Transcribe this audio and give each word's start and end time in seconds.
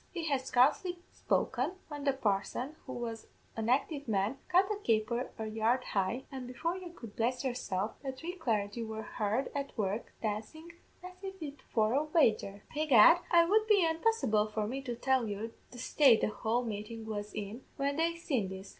"He 0.11 0.25
had 0.27 0.41
scarcely 0.41 0.97
spoken, 1.11 1.73
when 1.87 2.05
the 2.05 2.13
parson, 2.13 2.75
who 2.87 2.93
was 2.93 3.27
an 3.55 3.69
active 3.69 4.07
man, 4.07 4.39
cut 4.49 4.65
a 4.71 4.77
caper 4.79 5.29
a 5.37 5.45
yard 5.45 5.83
high, 5.83 6.23
an' 6.31 6.47
before 6.47 6.75
you 6.75 6.89
could 6.91 7.15
bless 7.15 7.43
yourself, 7.43 7.91
the 8.01 8.11
three 8.11 8.35
clargy 8.35 8.83
were 8.83 9.03
hard 9.03 9.51
at 9.53 9.77
work 9.77 10.11
dancin', 10.23 10.71
as 11.03 11.17
if 11.23 11.59
for 11.71 11.93
a 11.93 12.03
wager. 12.03 12.63
Begad, 12.73 13.19
it 13.31 13.47
would 13.47 13.67
be 13.67 13.85
unpossible 13.85 14.47
for 14.51 14.65
me 14.65 14.81
to 14.81 14.95
tell 14.95 15.27
you 15.27 15.53
the 15.69 15.77
state 15.77 16.21
the 16.21 16.29
whole 16.29 16.63
meetin' 16.65 17.05
was 17.05 17.31
in 17.35 17.63
when 17.77 17.95
they 17.97 18.15
seen 18.15 18.49
this. 18.49 18.69